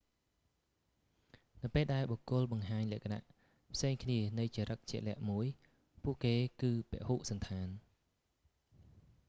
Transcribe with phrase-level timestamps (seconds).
[1.63, 3.23] នៅពេលដែលបុគ្គលបង្ហាញលក្ខណៈ
[3.73, 5.45] ផ្សេងគ្នានៃចរិតជាក់លាក់មួយ
[6.03, 7.69] ពួកគេគឺពហុសណ្ឋាន